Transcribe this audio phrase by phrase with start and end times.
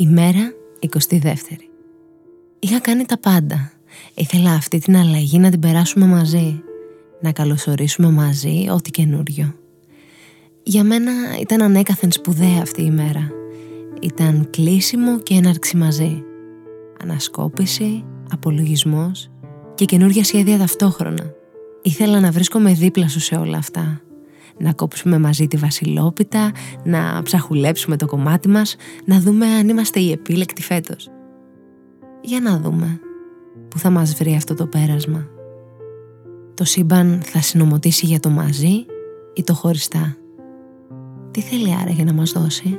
[0.00, 0.52] Ημέρα
[1.10, 1.32] 22η.
[2.58, 3.72] Είχα κάνει τα πάντα.
[4.14, 6.62] Ήθελα αυτή την αλλαγή να την περάσουμε μαζί.
[7.20, 9.54] Να καλωσορίσουμε μαζί ό,τι καινούριο.
[10.62, 13.30] Για μένα ήταν ανέκαθεν σπουδαία αυτή η μέρα.
[14.00, 16.22] Ήταν κλείσιμο και έναρξη μαζί.
[17.02, 19.30] Ανασκόπηση, απολογισμός
[19.74, 21.32] και καινούργια σχέδια ταυτόχρονα.
[21.82, 24.02] Ήθελα να βρίσκομαι δίπλα σου σε όλα αυτά.
[24.58, 26.52] Να κόψουμε μαζί τη βασιλόπιτα,
[26.84, 31.10] να ψαχουλέψουμε το κομμάτι μας, να δούμε αν είμαστε οι επίλεκτοι φέτος.
[32.20, 33.00] Για να δούμε
[33.68, 35.26] που θα μας βρει αυτό το πέρασμα.
[36.54, 38.86] Το σύμπαν θα συνομωτήσει για το μαζί
[39.34, 40.16] ή το χωριστά.
[41.30, 42.78] Τι θέλει άραγε να μας δώσει;